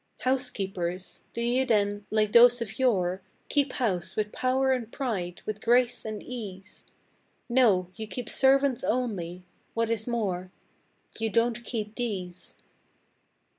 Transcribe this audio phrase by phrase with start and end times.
[0.21, 1.21] Housekeepers?
[1.31, 6.05] Do you then, like those of yore, Keep house with power and pride, with grace
[6.05, 6.87] and ease?
[7.47, 9.43] No, you keep servants only!
[9.75, 10.51] What is more
[11.19, 12.57] You don't keep these!